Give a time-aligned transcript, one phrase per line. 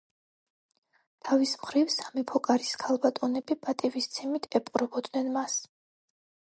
[1.29, 5.63] თავის მხრივ, სამეფო კარის ქალბატონები პატივისცემით ეპყრობოდნენ მას.